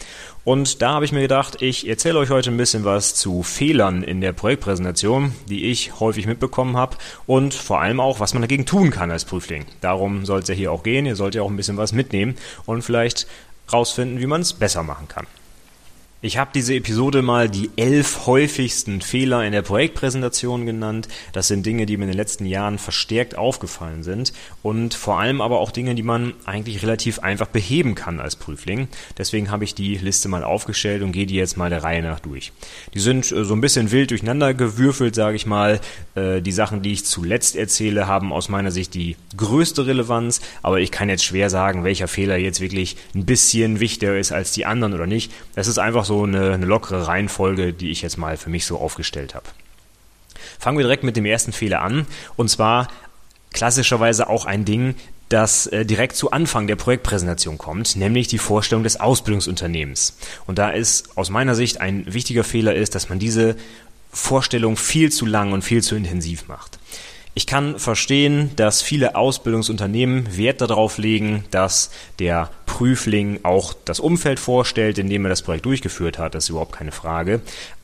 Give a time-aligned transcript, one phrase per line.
[0.44, 4.04] Und da habe ich mir gedacht, ich erzähle euch heute ein bisschen was zu Fehlern
[4.04, 8.64] in der Projektpräsentation, die ich häufig mitbekommen habe und vor allem auch, was man dagegen
[8.64, 9.66] tun kann als Prüfling.
[9.80, 11.04] Darum soll es ja hier auch gehen.
[11.04, 13.26] Ihr sollt ja auch ein bisschen was mitnehmen und vielleicht
[13.72, 15.26] rausfinden, wie man es besser machen kann.
[16.22, 21.08] Ich habe diese Episode mal die elf häufigsten Fehler in der Projektpräsentation genannt.
[21.32, 25.40] Das sind Dinge, die mir in den letzten Jahren verstärkt aufgefallen sind und vor allem
[25.40, 28.88] aber auch Dinge, die man eigentlich relativ einfach beheben kann als Prüfling.
[29.16, 32.20] Deswegen habe ich die Liste mal aufgestellt und gehe die jetzt mal der Reihe nach
[32.20, 32.52] durch.
[32.92, 35.80] Die sind äh, so ein bisschen wild durcheinander gewürfelt, sage ich mal.
[36.16, 40.80] Äh, die Sachen, die ich zuletzt erzähle, haben aus meiner Sicht die größte Relevanz, aber
[40.80, 44.66] ich kann jetzt schwer sagen, welcher Fehler jetzt wirklich ein bisschen wichtiger ist als die
[44.66, 45.32] anderen oder nicht.
[45.54, 49.34] Es ist einfach eine, eine lockere Reihenfolge, die ich jetzt mal für mich so aufgestellt
[49.34, 49.46] habe.
[50.58, 52.06] Fangen wir direkt mit dem ersten Fehler an.
[52.36, 52.88] Und zwar
[53.52, 54.94] klassischerweise auch ein Ding,
[55.30, 60.18] das äh, direkt zu Anfang der Projektpräsentation kommt, nämlich die Vorstellung des Ausbildungsunternehmens.
[60.46, 63.56] Und da ist aus meiner Sicht ein wichtiger Fehler ist, dass man diese
[64.12, 66.78] Vorstellung viel zu lang und viel zu intensiv macht.
[67.34, 74.40] Ich kann verstehen, dass viele Ausbildungsunternehmen Wert darauf legen, dass der Prüfling auch das Umfeld
[74.40, 76.34] vorstellt, in dem er das Projekt durchgeführt hat.
[76.34, 77.40] Das ist überhaupt keine Frage.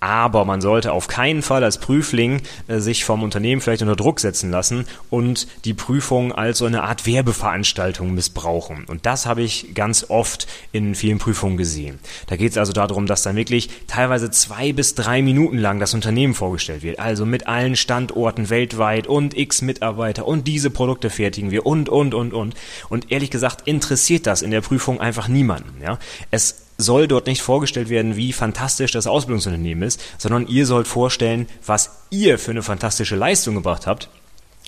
[0.07, 4.21] Aber man sollte auf keinen Fall als Prüfling äh, sich vom Unternehmen vielleicht unter Druck
[4.21, 8.85] setzen lassen und die Prüfung als so eine Art Werbeveranstaltung missbrauchen.
[8.85, 11.99] Und das habe ich ganz oft in vielen Prüfungen gesehen.
[12.29, 15.93] Da geht es also darum, dass dann wirklich teilweise zwei bis drei Minuten lang das
[15.93, 17.01] Unternehmen vorgestellt wird.
[17.01, 22.15] Also mit allen Standorten weltweit und x Mitarbeiter und diese Produkte fertigen wir und, und,
[22.15, 22.55] und, und.
[22.89, 25.83] Und ehrlich gesagt interessiert das in der Prüfung einfach niemanden.
[25.83, 25.99] Ja?
[26.31, 31.49] Es soll dort nicht vorgestellt werden, wie fantastisch das Ausbildungsunternehmen ist, sondern ihr sollt vorstellen,
[31.65, 34.09] was ihr für eine fantastische Leistung gebracht habt,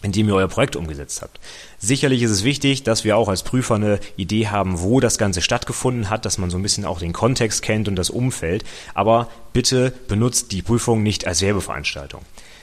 [0.02, 1.40] indem ihr euer Projekt umgesetzt habt.
[1.78, 5.42] Sicherlich ist es wichtig, dass wir auch als Prüfer eine Idee haben, wo das Ganze
[5.42, 8.64] stattgefunden hat, dass man so ein bisschen auch den Kontext kennt und das Umfeld,
[8.94, 12.22] aber bitte benutzt die Prüfung nicht als Werbeveranstaltung.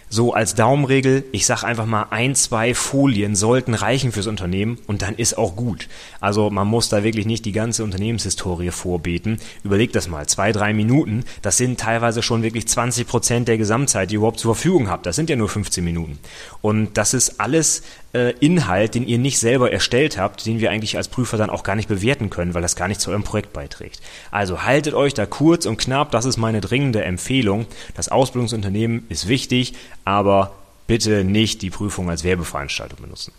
[0.09, 5.01] So als Daumenregel, ich sage einfach mal, ein, zwei Folien sollten reichen fürs Unternehmen und
[5.01, 5.87] dann ist auch gut.
[6.21, 9.39] Also man muss da wirklich nicht die ganze Unternehmenshistorie vorbeten.
[9.63, 14.09] Überlegt das mal, zwei, drei Minuten, das sind teilweise schon wirklich 20 Prozent der Gesamtzeit,
[14.09, 15.05] die ihr überhaupt zur Verfügung habt.
[15.05, 16.19] Das sind ja nur 15 Minuten.
[16.61, 17.83] Und das ist alles
[18.15, 21.63] äh, Inhalt, den ihr nicht selber erstellt habt, den wir eigentlich als Prüfer dann auch
[21.63, 23.99] gar nicht bewerten können, weil das gar nicht zu eurem Projekt beiträgt.
[24.31, 27.65] Also haltet euch da kurz und knapp, das ist meine dringende Empfehlung.
[27.93, 29.73] Das Ausbildungsunternehmen ist wichtig,
[30.05, 30.55] aber
[30.87, 33.33] bitte nicht die Prüfung als Werbeveranstaltung benutzen.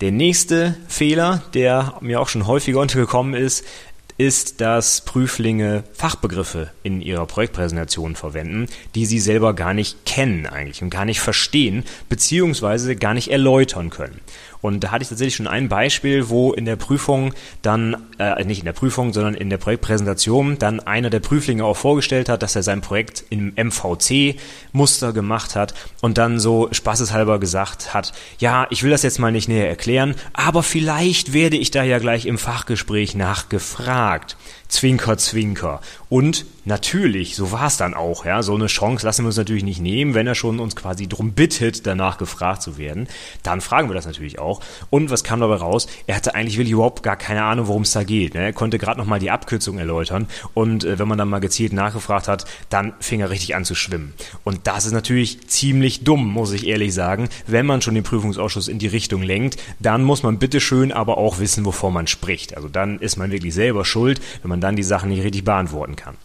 [0.00, 3.64] Der nächste Fehler, der mir auch schon häufiger untergekommen ist,
[4.18, 10.82] ist, dass Prüflinge Fachbegriffe in ihrer Projektpräsentation verwenden, die sie selber gar nicht kennen eigentlich
[10.82, 14.20] und gar nicht verstehen, beziehungsweise gar nicht erläutern können.
[14.60, 18.60] Und da hatte ich tatsächlich schon ein Beispiel, wo in der Prüfung dann, äh, nicht
[18.60, 22.56] in der Prüfung, sondern in der Projektpräsentation dann einer der Prüflinge auch vorgestellt hat, dass
[22.56, 28.82] er sein Projekt im MVC-Muster gemacht hat und dann so spaßeshalber gesagt hat, ja, ich
[28.82, 32.38] will das jetzt mal nicht näher erklären, aber vielleicht werde ich da ja gleich im
[32.38, 34.36] Fachgespräch nachgefragt.
[34.68, 35.80] Zwinker, Zwinker.
[36.08, 39.64] Und natürlich, so war es dann auch, ja, so eine Chance lassen wir uns natürlich
[39.64, 43.08] nicht nehmen, wenn er schon uns quasi drum bittet, danach gefragt zu werden.
[43.42, 44.60] Dann fragen wir das natürlich auch.
[44.90, 45.86] Und was kam dabei raus?
[46.06, 48.34] Er hatte eigentlich wirklich überhaupt gar keine Ahnung, worum es da geht.
[48.34, 48.42] Ne?
[48.42, 50.28] Er konnte gerade nochmal die Abkürzung erläutern.
[50.54, 53.74] Und äh, wenn man dann mal gezielt nachgefragt hat, dann fing er richtig an zu
[53.74, 54.12] schwimmen.
[54.44, 57.28] Und das ist natürlich ziemlich dumm, muss ich ehrlich sagen.
[57.46, 61.38] Wenn man schon den Prüfungsausschuss in die Richtung lenkt, dann muss man bitteschön aber auch
[61.38, 62.56] wissen, wovon man spricht.
[62.56, 65.44] Also dann ist man wirklich selber schuld, wenn man man dann die Sachen nicht richtig
[65.44, 66.16] beantworten kann.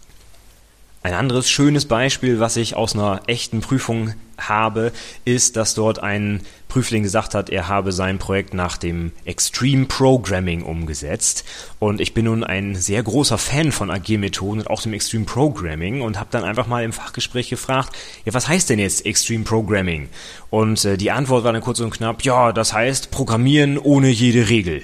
[1.04, 4.94] Ein anderes schönes Beispiel, was ich aus einer echten Prüfung habe,
[5.26, 10.64] ist, dass dort ein Prüfling gesagt hat, er habe sein Projekt nach dem Extreme Programming
[10.64, 11.44] umgesetzt.
[11.78, 16.02] Und ich bin nun ein sehr großer Fan von Agilmethoden und auch dem Extreme Programming
[16.02, 17.94] und habe dann einfach mal im Fachgespräch gefragt,
[18.24, 20.08] ja, was heißt denn jetzt Extreme Programming?
[20.50, 24.48] Und äh, die Antwort war dann kurz und knapp, ja, das heißt Programmieren ohne jede
[24.48, 24.84] Regel.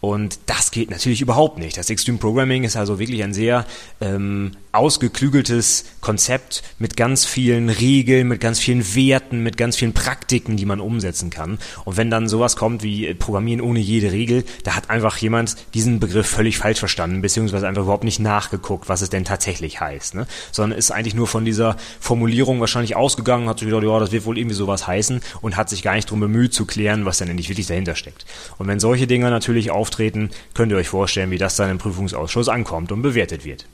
[0.00, 1.76] Und das geht natürlich überhaupt nicht.
[1.76, 3.66] Das Extreme Programming ist also wirklich ein sehr
[4.00, 10.56] ähm, ausgeklügeltes Konzept mit ganz vielen Regeln, mit ganz vielen Werten, mit ganz vielen Praktiken,
[10.56, 11.58] die man umsetzen kann.
[11.84, 16.00] Und wenn dann sowas kommt wie Programmieren ohne jede Regel, da hat einfach jemand diesen
[16.00, 20.14] Begriff völlig falsch verstanden, beziehungsweise einfach überhaupt nicht nachgeguckt, was es denn tatsächlich heißt.
[20.14, 20.26] Ne?
[20.50, 24.24] Sondern ist eigentlich nur von dieser Formulierung wahrscheinlich ausgegangen, hat sich gedacht, ja, das wird
[24.24, 27.28] wohl irgendwie sowas heißen und hat sich gar nicht darum bemüht zu klären, was denn
[27.28, 28.24] endlich wirklich dahinter steckt.
[28.56, 31.78] Und wenn solche Dinge natürlich auf auftreten, könnt ihr euch vorstellen, wie das dann im
[31.78, 33.66] Prüfungsausschuss ankommt und bewertet wird.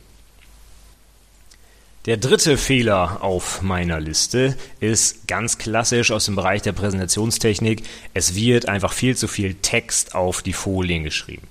[2.07, 7.83] Der dritte Fehler auf meiner Liste ist ganz klassisch aus dem Bereich der Präsentationstechnik.
[8.15, 11.49] Es wird einfach viel zu viel Text auf die Folien geschrieben.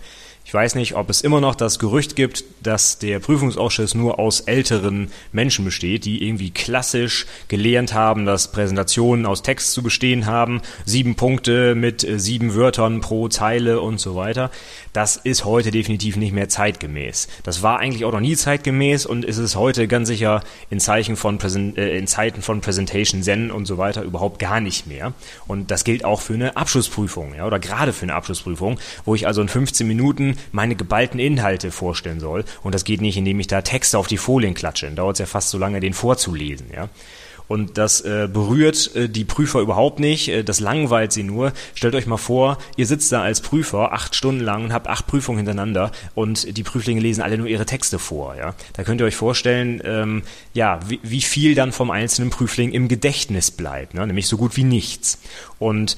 [0.47, 4.41] Ich weiß nicht, ob es immer noch das Gerücht gibt, dass der Prüfungsausschuss nur aus
[4.41, 10.61] älteren Menschen besteht, die irgendwie klassisch gelernt haben, dass Präsentationen aus Text zu bestehen haben,
[10.85, 14.51] sieben Punkte mit äh, sieben Wörtern pro Zeile und so weiter.
[14.93, 17.27] Das ist heute definitiv nicht mehr zeitgemäß.
[17.41, 21.15] Das war eigentlich auch noch nie zeitgemäß und ist es heute ganz sicher in, Zeichen
[21.15, 21.39] von
[21.75, 25.13] äh, in Zeiten von Presentation Zen und so weiter überhaupt gar nicht mehr.
[25.47, 29.25] Und das gilt auch für eine Abschlussprüfung, ja, oder gerade für eine Abschlussprüfung, wo ich
[29.25, 32.45] also in 15 Minuten meine geballten Inhalte vorstellen soll.
[32.63, 34.85] Und das geht nicht, indem ich da Texte auf die Folien klatsche.
[34.87, 36.67] Dann dauert es ja fast so lange, den vorzulesen.
[36.73, 36.89] Ja?
[37.47, 41.53] Und das äh, berührt äh, die Prüfer überhaupt nicht, äh, das langweilt sie nur.
[41.75, 45.05] Stellt euch mal vor, ihr sitzt da als Prüfer acht Stunden lang und habt acht
[45.07, 48.35] Prüfungen hintereinander und die Prüflinge lesen alle nur ihre Texte vor.
[48.35, 48.55] Ja?
[48.73, 50.23] Da könnt ihr euch vorstellen, ähm,
[50.53, 54.05] ja, wie, wie viel dann vom einzelnen Prüfling im Gedächtnis bleibt, ne?
[54.07, 55.19] nämlich so gut wie nichts.
[55.59, 55.97] Und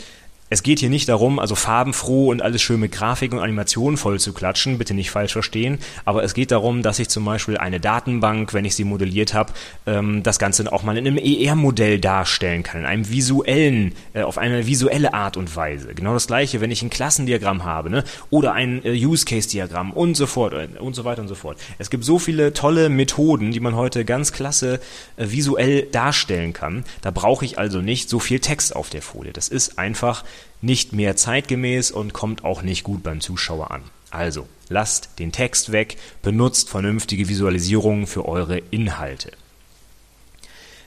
[0.49, 4.19] es geht hier nicht darum, also farbenfroh und alles schön mit Grafik und Animationen voll
[4.19, 7.79] zu klatschen, bitte nicht falsch verstehen, aber es geht darum, dass ich zum Beispiel eine
[7.79, 9.53] Datenbank, wenn ich sie modelliert habe,
[9.85, 14.37] ähm, das Ganze auch mal in einem ER-Modell darstellen kann, in einem visuellen, äh, auf
[14.37, 15.93] eine visuelle Art und Weise.
[15.93, 18.03] Genau das gleiche, wenn ich ein Klassendiagramm habe, ne?
[18.29, 21.57] oder ein äh, Use-Case-Diagramm und so fort äh, und so weiter und so fort.
[21.77, 24.79] Es gibt so viele tolle Methoden, die man heute ganz klasse
[25.17, 26.85] äh, visuell darstellen kann.
[27.01, 29.33] Da brauche ich also nicht so viel Text auf der Folie.
[29.33, 30.23] Das ist einfach
[30.61, 33.83] nicht mehr zeitgemäß und kommt auch nicht gut beim Zuschauer an.
[34.09, 39.31] Also, lasst den Text weg, benutzt vernünftige Visualisierungen für eure Inhalte.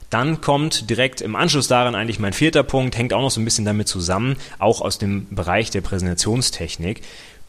[0.09, 3.45] Dann kommt direkt im Anschluss daran eigentlich mein vierter Punkt, hängt auch noch so ein
[3.45, 7.01] bisschen damit zusammen, auch aus dem Bereich der Präsentationstechnik.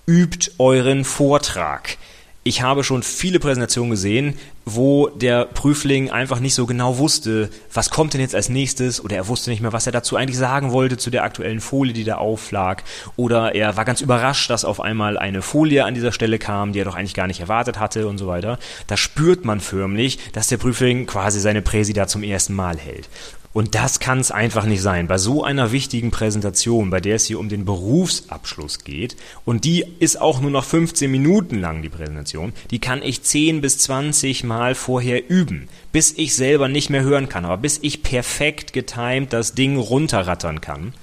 [0.07, 1.97] Übt euren Vortrag
[2.45, 4.35] ich habe schon viele Präsentationen gesehen,
[4.65, 9.17] wo der Prüfling einfach nicht so genau wusste, was kommt denn jetzt als nächstes oder
[9.17, 12.05] er wusste nicht mehr, was er dazu eigentlich sagen wollte zu der aktuellen Folie, die
[12.05, 12.83] da auflag
[13.17, 16.81] oder er war ganz überrascht, dass auf einmal eine Folie an dieser Stelle kam, die
[16.81, 18.59] er doch eigentlich gar nicht erwartet hatte und so weiter.
[18.89, 23.09] Da spürt man förmlich, dass der Prüfling quasi seine Präsi da zum ersten Mal hält.
[23.53, 25.09] Und das kann es einfach nicht sein.
[25.09, 29.85] Bei so einer wichtigen Präsentation, bei der es hier um den Berufsabschluss geht, und die
[29.99, 34.45] ist auch nur noch 15 Minuten lang, die Präsentation, die kann ich 10 bis 20
[34.45, 39.33] Mal vorher üben, bis ich selber nicht mehr hören kann, aber bis ich perfekt getimt
[39.33, 40.95] das Ding runterrattern kann,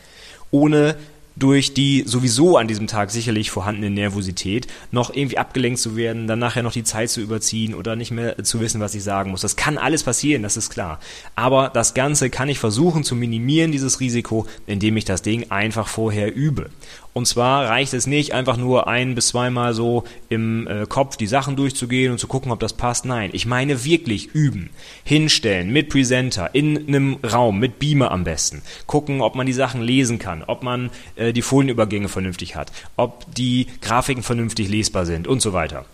[0.50, 0.96] ohne
[1.40, 6.40] durch die sowieso an diesem Tag sicherlich vorhandene Nervosität noch irgendwie abgelenkt zu werden, dann
[6.40, 9.42] nachher noch die Zeit zu überziehen oder nicht mehr zu wissen, was ich sagen muss.
[9.42, 11.00] Das kann alles passieren, das ist klar.
[11.36, 15.88] Aber das Ganze kann ich versuchen zu minimieren, dieses Risiko, indem ich das Ding einfach
[15.88, 16.70] vorher übe.
[17.14, 21.28] Und zwar reicht es nicht, einfach nur ein bis zweimal so im äh, Kopf die
[21.28, 23.06] Sachen durchzugehen und zu gucken, ob das passt.
[23.06, 24.70] Nein, ich meine wirklich üben.
[25.04, 28.62] Hinstellen mit Presenter in einem Raum, mit Beamer am besten.
[28.86, 33.26] Gucken, ob man die Sachen lesen kann, ob man äh, die Folienübergänge vernünftig hat, ob
[33.34, 35.86] die Grafiken vernünftig lesbar sind und so weiter.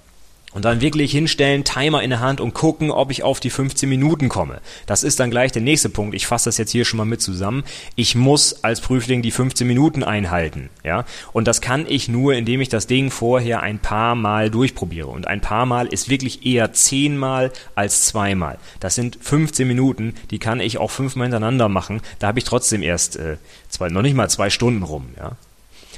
[0.56, 3.90] Und dann wirklich hinstellen, Timer in der Hand und gucken, ob ich auf die 15
[3.90, 4.62] Minuten komme.
[4.86, 6.16] Das ist dann gleich der nächste Punkt.
[6.16, 7.66] Ich fasse das jetzt hier schon mal mit zusammen.
[7.96, 10.70] Ich muss als Prüfling die 15 Minuten einhalten.
[10.82, 11.04] Ja?
[11.34, 15.10] Und das kann ich nur, indem ich das Ding vorher ein paar Mal durchprobiere.
[15.10, 18.58] Und ein paar Mal ist wirklich eher zehnmal als zweimal.
[18.80, 22.00] Das sind 15 Minuten, die kann ich auch fünfmal hintereinander machen.
[22.20, 23.36] Da habe ich trotzdem erst äh,
[23.68, 25.08] zwei, noch nicht mal zwei Stunden rum.
[25.18, 25.34] Ja?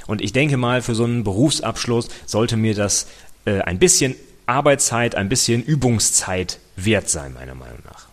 [0.08, 3.06] Und ich denke mal, für so einen Berufsabschluss sollte mir das
[3.44, 4.16] äh, ein bisschen
[4.48, 8.08] Arbeitszeit, ein bisschen Übungszeit wert sein, meiner Meinung nach.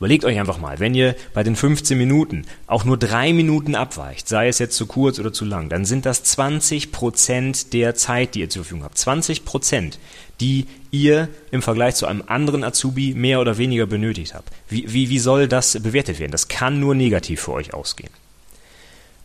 [0.00, 4.28] Überlegt euch einfach mal, wenn ihr bei den 15 Minuten auch nur drei Minuten abweicht,
[4.28, 8.34] sei es jetzt zu kurz oder zu lang, dann sind das 20 Prozent der Zeit,
[8.34, 8.96] die ihr zur Verfügung habt.
[8.96, 9.98] 20 Prozent,
[10.40, 14.50] die ihr im Vergleich zu einem anderen Azubi mehr oder weniger benötigt habt.
[14.70, 16.32] Wie, wie, wie soll das bewertet werden?
[16.32, 18.10] Das kann nur negativ für euch ausgehen.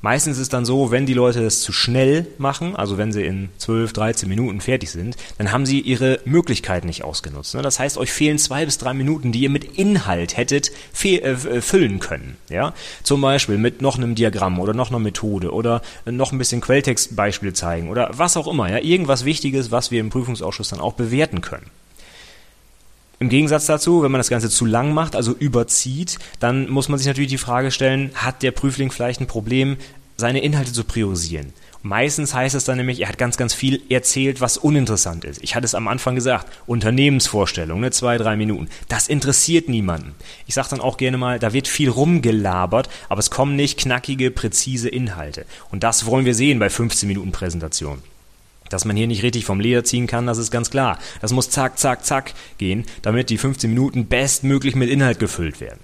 [0.05, 3.25] Meistens ist es dann so, wenn die Leute das zu schnell machen, also wenn sie
[3.25, 7.55] in 12, 13 Minuten fertig sind, dann haben sie ihre Möglichkeit nicht ausgenutzt.
[7.55, 7.63] Ne?
[7.63, 10.69] Das heißt, euch fehlen zwei bis drei Minuten, die ihr mit Inhalt hättet
[11.03, 12.37] äh, füllen können.
[12.49, 12.75] Ja?
[13.01, 17.53] Zum Beispiel mit noch einem Diagramm oder noch einer Methode oder noch ein bisschen Quelltextbeispiel
[17.53, 18.69] zeigen oder was auch immer.
[18.69, 18.77] Ja?
[18.77, 21.71] Irgendwas Wichtiges, was wir im Prüfungsausschuss dann auch bewerten können.
[23.25, 26.99] Im Gegensatz dazu, wenn man das Ganze zu lang macht, also überzieht, dann muss man
[26.99, 29.77] sich natürlich die Frage stellen, hat der Prüfling vielleicht ein Problem,
[30.15, 31.51] seine Inhalte zu priorisieren?
[31.81, 35.43] Meistens heißt es dann nämlich, er hat ganz, ganz viel erzählt, was uninteressant ist.
[35.43, 38.69] Ich hatte es am Anfang gesagt, Unternehmensvorstellung, ne, zwei, drei Minuten.
[38.89, 40.13] Das interessiert niemanden.
[40.45, 44.29] Ich sage dann auch gerne mal, da wird viel rumgelabert, aber es kommen nicht knackige,
[44.29, 45.47] präzise Inhalte.
[45.71, 48.03] Und das wollen wir sehen bei 15 Minuten Präsentation.
[48.69, 50.99] Dass man hier nicht richtig vom Leder ziehen kann, das ist ganz klar.
[51.21, 55.79] Das muss zack, zack, zack gehen, damit die 15 Minuten bestmöglich mit Inhalt gefüllt werden.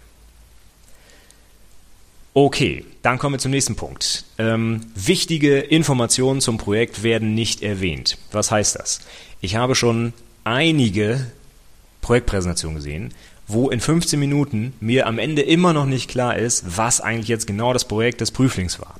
[2.33, 4.23] Okay, dann kommen wir zum nächsten Punkt.
[4.37, 8.17] Ähm, wichtige Informationen zum Projekt werden nicht erwähnt.
[8.31, 9.01] Was heißt das?
[9.41, 10.13] Ich habe schon
[10.45, 11.25] einige
[11.99, 13.13] Projektpräsentationen gesehen,
[13.47, 17.47] wo in 15 Minuten mir am Ende immer noch nicht klar ist, was eigentlich jetzt
[17.47, 18.95] genau das Projekt des Prüflings war.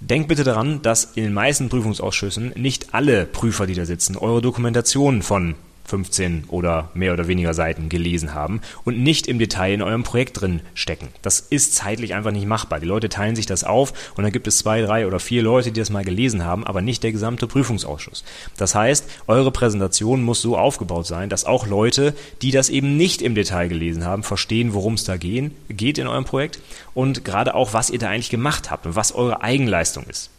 [0.00, 4.42] Denkt bitte daran, dass in den meisten Prüfungsausschüssen nicht alle Prüfer, die da sitzen, eure
[4.42, 5.54] Dokumentation von
[5.86, 10.40] 15 oder mehr oder weniger Seiten gelesen haben und nicht im Detail in eurem Projekt
[10.40, 11.08] drin stecken.
[11.22, 12.80] Das ist zeitlich einfach nicht machbar.
[12.80, 15.72] Die Leute teilen sich das auf und dann gibt es zwei, drei oder vier Leute,
[15.72, 18.24] die das mal gelesen haben, aber nicht der gesamte Prüfungsausschuss.
[18.56, 23.22] Das heißt, eure Präsentation muss so aufgebaut sein, dass auch Leute, die das eben nicht
[23.22, 26.60] im Detail gelesen haben, verstehen, worum es da gehen, geht in eurem Projekt
[26.94, 30.30] und gerade auch, was ihr da eigentlich gemacht habt und was eure Eigenleistung ist.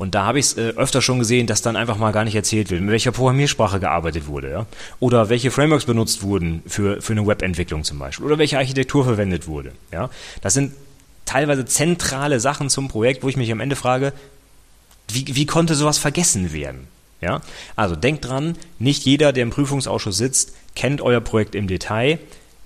[0.00, 2.34] Und da habe ich es äh, öfter schon gesehen, dass dann einfach mal gar nicht
[2.34, 4.66] erzählt wird, mit welcher Programmiersprache gearbeitet wurde, ja?
[4.98, 8.24] Oder welche Frameworks benutzt wurden für, für eine Webentwicklung zum Beispiel.
[8.24, 10.08] Oder welche Architektur verwendet wurde, ja?
[10.40, 10.72] Das sind
[11.26, 14.14] teilweise zentrale Sachen zum Projekt, wo ich mich am Ende frage,
[15.08, 16.88] wie, wie konnte sowas vergessen werden?
[17.20, 17.42] Ja?
[17.76, 22.18] Also denkt dran, nicht jeder, der im Prüfungsausschuss sitzt, kennt euer Projekt im Detail.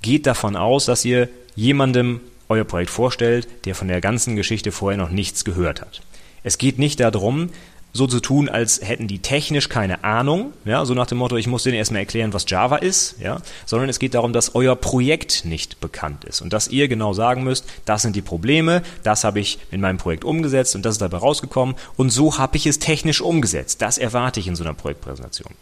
[0.03, 4.99] Geht davon aus, dass ihr jemandem euer Projekt vorstellt, der von der ganzen Geschichte vorher
[4.99, 6.01] noch nichts gehört hat.
[6.45, 7.51] Es geht nicht darum,
[7.95, 11.47] so zu tun, als hätten die technisch keine Ahnung, ja, so nach dem Motto, ich
[11.47, 15.45] muss denen erstmal erklären, was Java ist, ja, sondern es geht darum, dass euer Projekt
[15.45, 19.39] nicht bekannt ist und dass ihr genau sagen müsst, das sind die Probleme, das habe
[19.39, 22.81] ich in meinem Projekt umgesetzt und das ist dabei rausgekommen und so habe ich es
[22.81, 23.81] technisch umgesetzt.
[23.81, 25.55] Das erwarte ich in so einer Projektpräsentation.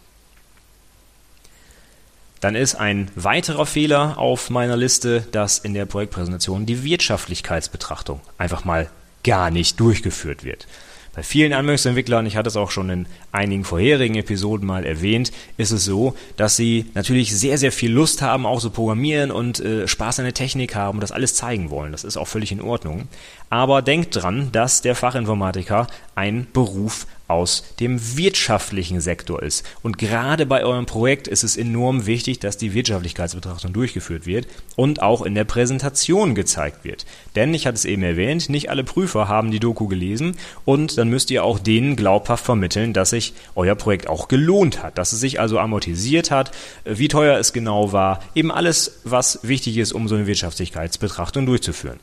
[2.40, 8.64] Dann ist ein weiterer Fehler auf meiner Liste, dass in der Projektpräsentation die Wirtschaftlichkeitsbetrachtung einfach
[8.64, 8.90] mal
[9.22, 10.66] gar nicht durchgeführt wird.
[11.14, 15.70] Bei vielen Anwendungsentwicklern, ich hatte es auch schon in einigen vorherigen Episoden mal erwähnt, ist
[15.70, 19.86] es so, dass sie natürlich sehr, sehr viel Lust haben, auch zu programmieren und äh,
[19.86, 21.92] Spaß an der Technik haben und das alles zeigen wollen.
[21.92, 23.08] Das ist auch völlig in Ordnung.
[23.50, 29.64] Aber denkt dran, dass der Fachinformatiker ein Beruf aus dem wirtschaftlichen Sektor ist.
[29.82, 34.46] Und gerade bei eurem Projekt ist es enorm wichtig, dass die Wirtschaftlichkeitsbetrachtung durchgeführt wird
[34.76, 37.06] und auch in der Präsentation gezeigt wird.
[37.34, 41.08] Denn, ich hatte es eben erwähnt, nicht alle Prüfer haben die Doku gelesen und dann
[41.08, 45.20] müsst ihr auch denen glaubhaft vermitteln, dass sich euer Projekt auch gelohnt hat, dass es
[45.20, 46.52] sich also amortisiert hat,
[46.84, 51.98] wie teuer es genau war, eben alles, was wichtig ist, um so eine Wirtschaftlichkeitsbetrachtung durchzuführen.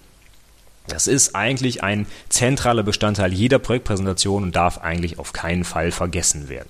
[0.90, 6.50] Das ist eigentlich ein zentraler Bestandteil jeder Projektpräsentation und darf eigentlich auf keinen Fall vergessen
[6.50, 6.70] werden.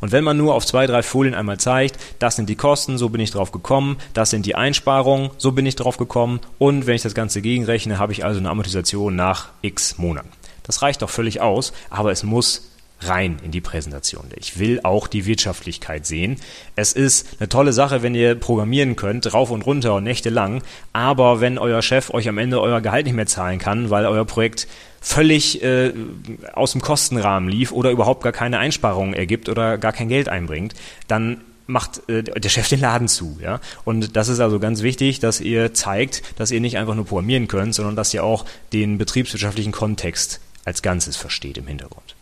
[0.00, 3.08] Und wenn man nur auf zwei, drei Folien einmal zeigt, das sind die Kosten, so
[3.08, 6.94] bin ich drauf gekommen, das sind die Einsparungen, so bin ich drauf gekommen und wenn
[6.94, 10.30] ich das Ganze gegenrechne, habe ich also eine Amortisation nach x Monaten.
[10.62, 12.70] Das reicht doch völlig aus, aber es muss
[13.00, 14.26] rein in die Präsentation.
[14.36, 16.36] Ich will auch die Wirtschaftlichkeit sehen.
[16.76, 20.62] Es ist eine tolle Sache, wenn ihr programmieren könnt, rauf und runter und nächtelang,
[20.92, 24.24] aber wenn euer Chef euch am Ende euer Gehalt nicht mehr zahlen kann, weil euer
[24.24, 24.66] Projekt
[25.00, 25.92] völlig äh,
[26.52, 30.74] aus dem Kostenrahmen lief oder überhaupt gar keine Einsparungen ergibt oder gar kein Geld einbringt,
[31.06, 33.60] dann macht äh, der Chef den Laden zu, ja.
[33.84, 37.46] Und das ist also ganz wichtig, dass ihr zeigt, dass ihr nicht einfach nur programmieren
[37.46, 42.17] könnt, sondern dass ihr auch den betriebswirtschaftlichen Kontext als Ganzes versteht im Hintergrund.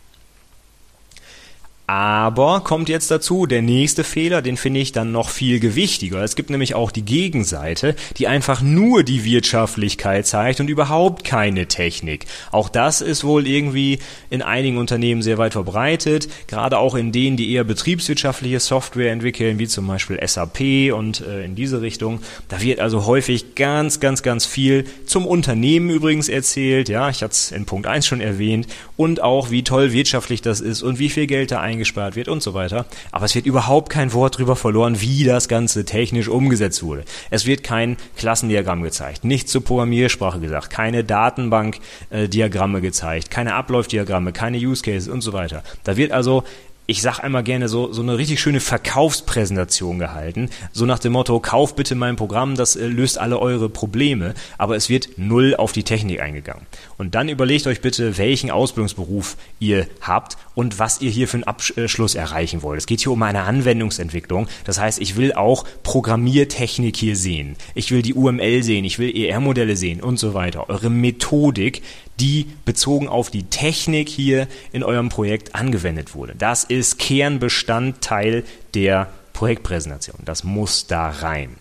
[1.89, 6.21] Aber kommt jetzt dazu, der nächste Fehler, den finde ich dann noch viel gewichtiger.
[6.21, 11.67] Es gibt nämlich auch die Gegenseite, die einfach nur die Wirtschaftlichkeit zeigt und überhaupt keine
[11.67, 12.25] Technik.
[12.51, 17.37] Auch das ist wohl irgendwie in einigen Unternehmen sehr weit verbreitet, gerade auch in denen,
[17.37, 22.19] die eher betriebswirtschaftliche Software entwickeln, wie zum Beispiel SAP und äh, in diese Richtung.
[22.49, 26.89] Da wird also häufig ganz, ganz, ganz viel zum Unternehmen übrigens erzählt.
[26.89, 28.67] Ja, ich hatte es in Punkt 1 schon erwähnt
[28.97, 32.41] und auch wie toll wirtschaftlich das ist und wie viel Geld da eingespart wird und
[32.41, 32.85] so weiter.
[33.11, 37.03] Aber es wird überhaupt kein Wort darüber verloren, wie das Ganze technisch umgesetzt wurde.
[37.29, 44.57] Es wird kein Klassendiagramm gezeigt, nichts zur Programmiersprache gesagt, keine Datenbankdiagramme gezeigt, keine Ablaufdiagramme, keine
[44.57, 45.63] Use Cases und so weiter.
[45.83, 46.43] Da wird also
[46.89, 50.49] ich sag einmal gerne so, so eine richtig schöne Verkaufspräsentation gehalten.
[50.71, 54.33] So nach dem Motto, kauf bitte mein Programm, das äh, löst alle eure Probleme.
[54.57, 56.65] Aber es wird null auf die Technik eingegangen.
[56.97, 61.43] Und dann überlegt euch bitte, welchen Ausbildungsberuf ihr habt und was ihr hier für einen
[61.43, 62.79] Abschluss erreichen wollt.
[62.79, 64.47] Es geht hier um eine Anwendungsentwicklung.
[64.63, 67.57] Das heißt, ich will auch Programmiertechnik hier sehen.
[67.75, 68.83] Ich will die UML sehen.
[68.83, 70.67] Ich will ER-Modelle sehen und so weiter.
[70.67, 71.83] Eure Methodik,
[72.19, 76.33] die bezogen auf die Technik hier in eurem Projekt angewendet wurde.
[76.35, 80.17] Das ist Kernbestandteil der Projektpräsentation.
[80.25, 81.57] Das muss da rein.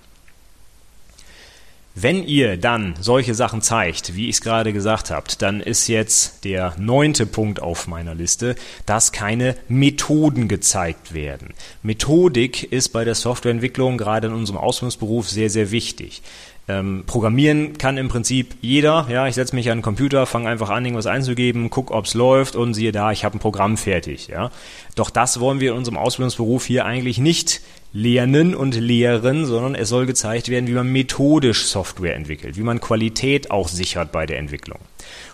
[1.98, 6.44] Wenn ihr dann solche Sachen zeigt, wie ich es gerade gesagt habt, dann ist jetzt
[6.44, 11.54] der neunte Punkt auf meiner Liste, dass keine Methoden gezeigt werden.
[11.82, 16.20] Methodik ist bei der Softwareentwicklung gerade in unserem Ausbildungsberuf sehr, sehr wichtig.
[16.68, 19.06] Ähm, programmieren kann im Prinzip jeder.
[19.08, 22.56] Ja, ich setze mich an den Computer, fange einfach an, irgendwas einzugeben, guck, ob's läuft
[22.56, 24.26] und siehe da, ich habe ein Programm fertig.
[24.26, 24.50] Ja,
[24.96, 27.60] doch das wollen wir in unserem Ausbildungsberuf hier eigentlich nicht
[27.92, 32.80] lernen und lehren, sondern es soll gezeigt werden, wie man methodisch Software entwickelt, wie man
[32.80, 34.80] Qualität auch sichert bei der Entwicklung.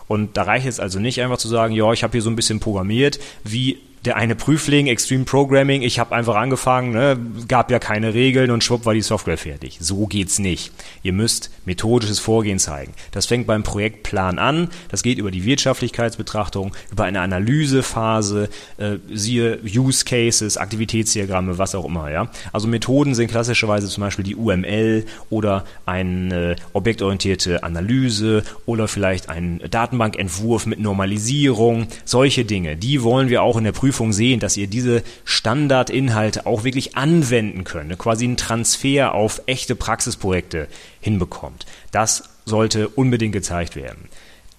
[0.09, 2.37] Und da reicht es also nicht einfach zu sagen, ja, ich habe hier so ein
[2.37, 7.17] bisschen programmiert, wie der eine Prüfling, Extreme Programming, ich habe einfach angefangen, ne,
[7.47, 9.79] gab ja keine Regeln und schwupp war die Software fertig.
[9.81, 10.73] So geht's nicht.
[11.03, 12.95] Ihr müsst methodisches Vorgehen zeigen.
[13.13, 19.61] Das fängt beim Projektplan an, das geht über die Wirtschaftlichkeitsbetrachtung, über eine Analysephase, äh, siehe
[19.65, 22.11] Use Cases, Aktivitätsdiagramme, was auch immer.
[22.11, 22.29] Ja?
[22.53, 29.61] Also Methoden sind klassischerweise zum Beispiel die UML oder eine objektorientierte Analyse oder vielleicht ein
[29.71, 31.87] Datenbankentwurf mit Normalisierung.
[32.05, 36.47] Solche Dinge, die wollen wir auch in der Prüfung Prüfung sehen, dass ihr diese Standardinhalte
[36.47, 40.67] auch wirklich anwenden könnt, quasi einen Transfer auf echte Praxisprojekte
[41.03, 41.67] hinbekommt.
[41.91, 44.09] Das sollte unbedingt gezeigt werden.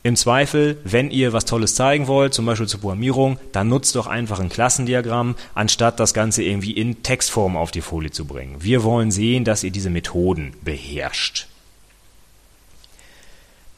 [0.04, 4.06] Im Zweifel, wenn ihr was Tolles zeigen wollt, zum Beispiel zur Programmierung, dann nutzt doch
[4.06, 8.58] einfach ein Klassendiagramm, anstatt das Ganze irgendwie in Textform auf die Folie zu bringen.
[8.60, 11.48] Wir wollen sehen, dass ihr diese Methoden beherrscht.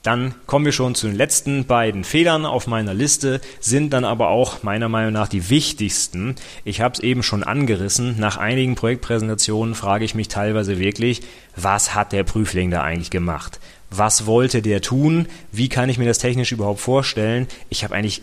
[0.05, 4.29] Dann kommen wir schon zu den letzten beiden Fehlern auf meiner Liste, sind dann aber
[4.29, 6.35] auch meiner Meinung nach die wichtigsten.
[6.63, 8.19] Ich habe es eben schon angerissen.
[8.19, 11.21] Nach einigen Projektpräsentationen frage ich mich teilweise wirklich,
[11.55, 13.59] was hat der Prüfling da eigentlich gemacht?
[13.89, 15.27] Was wollte der tun?
[15.51, 17.47] Wie kann ich mir das technisch überhaupt vorstellen?
[17.69, 18.21] Ich habe eigentlich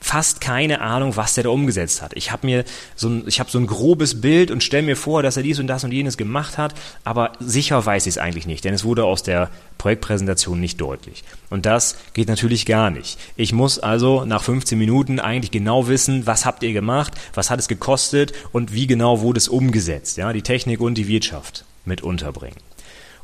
[0.00, 2.12] fast keine Ahnung, was der da umgesetzt hat.
[2.14, 2.64] Ich habe mir
[2.96, 5.58] so ein, ich habe so ein grobes Bild und stelle mir vor, dass er dies
[5.58, 8.84] und das und jenes gemacht hat, aber sicher weiß ich es eigentlich nicht, denn es
[8.84, 11.22] wurde aus der Projektpräsentation nicht deutlich.
[11.50, 13.18] Und das geht natürlich gar nicht.
[13.36, 17.60] Ich muss also nach 15 Minuten eigentlich genau wissen, was habt ihr gemacht, was hat
[17.60, 22.02] es gekostet und wie genau wurde es umgesetzt, ja, die Technik und die Wirtschaft mit
[22.02, 22.56] unterbringen.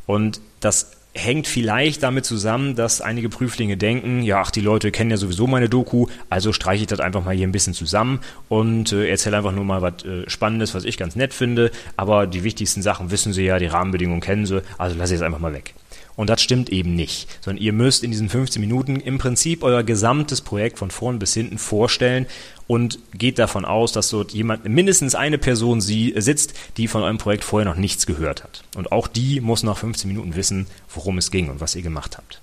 [0.07, 5.11] Und das hängt vielleicht damit zusammen, dass einige Prüflinge denken, ja, ach, die Leute kennen
[5.11, 8.93] ja sowieso meine Doku, also streiche ich das einfach mal hier ein bisschen zusammen und
[8.93, 12.45] äh, erzähle einfach nur mal was äh, Spannendes, was ich ganz nett finde, aber die
[12.45, 15.53] wichtigsten Sachen wissen sie ja, die Rahmenbedingungen kennen sie, also lasse ich es einfach mal
[15.53, 15.75] weg.
[16.17, 19.83] Und das stimmt eben nicht, sondern ihr müsst in diesen 15 Minuten im Prinzip euer
[19.83, 22.27] gesamtes Projekt von vorn bis hinten vorstellen
[22.67, 27.19] und geht davon aus, dass dort jemand, mindestens eine Person sie sitzt, die von eurem
[27.19, 28.65] Projekt vorher noch nichts gehört hat.
[28.75, 32.17] Und auch die muss nach 15 Minuten wissen, worum es ging und was ihr gemacht
[32.17, 32.41] habt.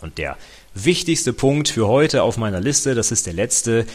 [0.00, 0.36] Und der
[0.74, 3.86] wichtigste Punkt für heute auf meiner Liste, das ist der letzte,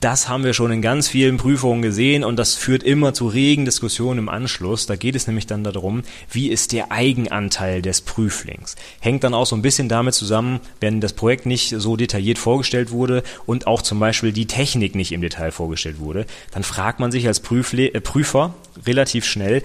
[0.00, 3.64] das haben wir schon in ganz vielen Prüfungen gesehen und das führt immer zu regen
[3.64, 4.86] Diskussionen im Anschluss.
[4.86, 8.76] Da geht es nämlich dann darum, wie ist der Eigenanteil des Prüflings.
[9.00, 12.92] Hängt dann auch so ein bisschen damit zusammen, wenn das Projekt nicht so detailliert vorgestellt
[12.92, 17.10] wurde und auch zum Beispiel die Technik nicht im Detail vorgestellt wurde, dann fragt man
[17.10, 18.54] sich als Prüfle äh, Prüfer
[18.86, 19.62] relativ schnell,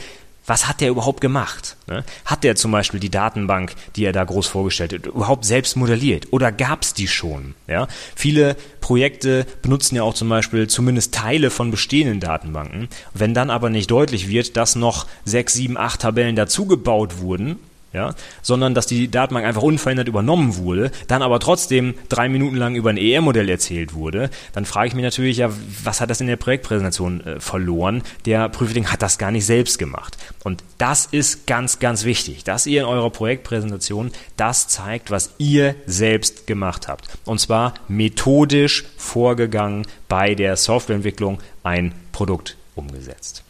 [0.47, 1.75] was hat der überhaupt gemacht?
[1.87, 2.03] Ne?
[2.25, 6.31] Hat der zum Beispiel die Datenbank, die er da groß vorgestellt hat, überhaupt selbst modelliert?
[6.31, 7.53] Oder gab es die schon?
[7.67, 7.87] Ja?
[8.15, 12.87] Viele Projekte benutzen ja auch zum Beispiel zumindest Teile von bestehenden Datenbanken.
[13.13, 17.59] Wenn dann aber nicht deutlich wird, dass noch sechs, sieben, acht Tabellen dazugebaut wurden,
[17.97, 22.75] ja, sondern dass die Datenbank einfach unverändert übernommen wurde, dann aber trotzdem drei Minuten lang
[22.75, 25.49] über ein ER-Modell erzählt wurde, dann frage ich mich natürlich, ja,
[25.83, 28.03] was hat das in der Projektpräsentation äh, verloren?
[28.25, 30.17] Der Prüfling hat das gar nicht selbst gemacht.
[30.43, 35.75] Und das ist ganz, ganz wichtig, dass ihr in eurer Projektpräsentation das zeigt, was ihr
[35.87, 37.09] selbst gemacht habt.
[37.25, 43.46] Und zwar methodisch vorgegangen bei der Softwareentwicklung ein Produkt umgesetzt.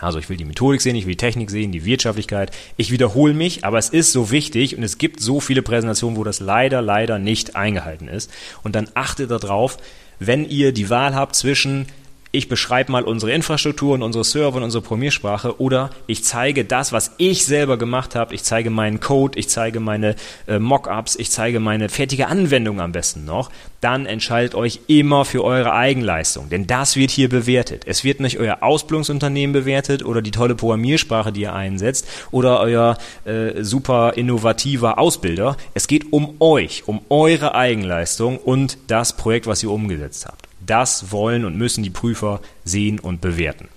[0.00, 2.50] Also ich will die Methodik sehen, ich will die Technik sehen, die Wirtschaftlichkeit.
[2.76, 6.24] Ich wiederhole mich, aber es ist so wichtig und es gibt so viele Präsentationen, wo
[6.24, 8.30] das leider, leider nicht eingehalten ist.
[8.62, 9.78] Und dann achtet darauf,
[10.18, 11.86] wenn ihr die Wahl habt zwischen
[12.32, 16.92] ich beschreibe mal unsere Infrastruktur und unsere Server und unsere Programmiersprache oder ich zeige das,
[16.92, 18.34] was ich selber gemacht habe.
[18.34, 20.14] Ich zeige meinen Code, ich zeige meine
[20.46, 23.50] äh, Mockups, ich zeige meine fertige Anwendung am besten noch.
[23.80, 27.82] Dann entscheidet euch immer für eure Eigenleistung, denn das wird hier bewertet.
[27.86, 32.96] Es wird nicht euer Ausbildungsunternehmen bewertet oder die tolle Programmiersprache, die ihr einsetzt oder euer
[33.24, 35.56] äh, super innovativer Ausbilder.
[35.74, 40.49] Es geht um euch, um eure Eigenleistung und das Projekt, was ihr umgesetzt habt.
[40.70, 43.68] Das wollen und müssen die Prüfer sehen und bewerten.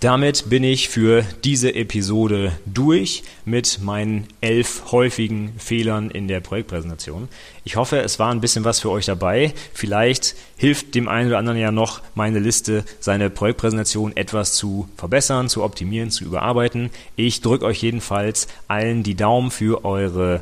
[0.00, 7.28] Damit bin ich für diese Episode durch mit meinen elf häufigen Fehlern in der Projektpräsentation.
[7.64, 9.52] Ich hoffe, es war ein bisschen was für euch dabei.
[9.74, 15.50] Vielleicht hilft dem einen oder anderen ja noch meine Liste, seine Projektpräsentation etwas zu verbessern,
[15.50, 16.90] zu optimieren, zu überarbeiten.
[17.16, 20.40] Ich drücke euch jedenfalls allen die Daumen für eure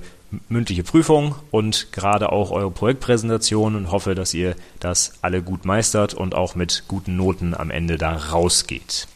[0.48, 6.14] mündliche Prüfung und gerade auch eure Projektpräsentation und hoffe, dass ihr das alle gut meistert
[6.14, 9.08] und auch mit guten Noten am Ende da rausgeht.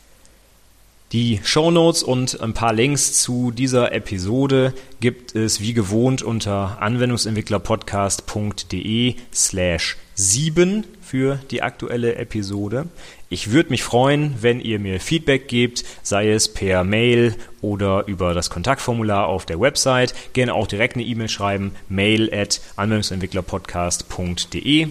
[1.13, 9.15] Die Shownotes und ein paar Links zu dieser Episode gibt es wie gewohnt unter anwendungsentwicklerpodcast.de
[9.33, 12.89] slash 7 für die aktuelle Episode.
[13.31, 18.35] Ich würde mich freuen, wenn ihr mir Feedback gebt, sei es per Mail oder über
[18.35, 20.15] das Kontaktformular auf der Website.
[20.35, 24.89] Gerne auch direkt eine E-Mail schreiben, mail at anwendungsentwicklerpodcast.de.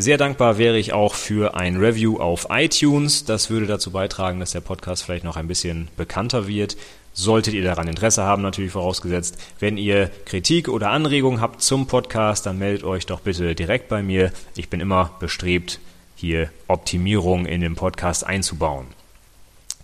[0.00, 3.26] Sehr dankbar wäre ich auch für ein Review auf iTunes.
[3.26, 6.78] Das würde dazu beitragen, dass der Podcast vielleicht noch ein bisschen bekannter wird.
[7.12, 9.36] Solltet ihr daran Interesse haben, natürlich vorausgesetzt.
[9.58, 14.02] Wenn ihr Kritik oder Anregungen habt zum Podcast, dann meldet euch doch bitte direkt bei
[14.02, 14.32] mir.
[14.56, 15.80] Ich bin immer bestrebt,
[16.16, 18.86] hier Optimierung in den Podcast einzubauen.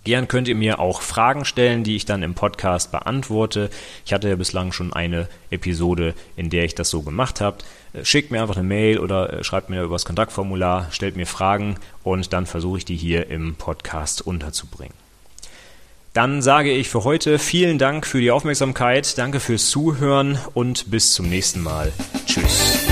[0.06, 3.70] Gern könnt ihr mir auch Fragen stellen, die ich dann im Podcast beantworte.
[4.04, 7.58] Ich hatte ja bislang schon eine Episode, in der ich das so gemacht habe.
[7.92, 11.26] Äh, schickt mir einfach eine Mail oder äh, schreibt mir über das Kontaktformular, stellt mir
[11.26, 14.94] Fragen und dann versuche ich die hier im Podcast unterzubringen.
[16.12, 21.14] Dann sage ich für heute vielen Dank für die Aufmerksamkeit, danke fürs Zuhören und bis
[21.14, 21.92] zum nächsten Mal.
[22.26, 22.85] Tschüss.